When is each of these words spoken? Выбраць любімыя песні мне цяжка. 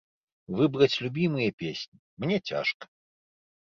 Выбраць 0.59 0.99
любімыя 1.03 1.53
песні 1.63 1.97
мне 2.25 2.37
цяжка. 2.49 2.85